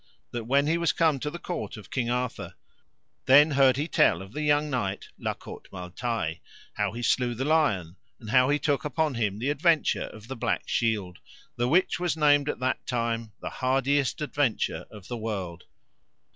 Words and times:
That 0.31 0.45
when 0.45 0.65
he 0.65 0.79
was 0.79 0.93
come 0.93 1.19
to 1.19 1.29
the 1.29 1.37
court 1.37 1.77
of 1.77 1.91
King 1.91 2.09
Arthur, 2.09 2.55
then 3.27 3.51
heard 3.51 3.77
he 3.77 3.87
tell 3.87 4.23
of 4.23 4.33
the 4.33 4.41
young 4.41 4.67
knight 4.67 5.09
La 5.19 5.35
Cote 5.35 5.67
Male 5.71 5.91
Taile, 5.91 6.37
how 6.73 6.91
he 6.91 7.03
slew 7.03 7.35
the 7.35 7.45
lion, 7.45 7.97
and 8.19 8.31
how 8.31 8.49
he 8.49 8.57
took 8.57 8.83
upon 8.83 9.13
him 9.13 9.37
the 9.37 9.51
adventure 9.51 10.05
of 10.07 10.27
the 10.27 10.35
black 10.35 10.63
shield, 10.67 11.19
the 11.55 11.67
which 11.69 11.99
was 11.99 12.17
named 12.17 12.49
at 12.49 12.57
that 12.59 12.87
time 12.87 13.33
the 13.41 13.51
hardiest 13.51 14.21
adventure 14.21 14.87
of 14.89 15.07
the 15.07 15.17
world. 15.17 15.65